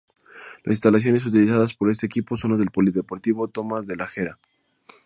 Las 0.63 0.71
instalaciones 0.73 1.27
utilizadas 1.27 1.75
por 1.75 1.91
este 1.91 2.07
equipo 2.07 2.35
son 2.35 2.49
las 2.49 2.59
del 2.59 2.71
Polideportivo 2.71 3.49
Tomás 3.49 3.85
de 3.85 3.97
la 3.97 4.09
Hera. 4.15 4.39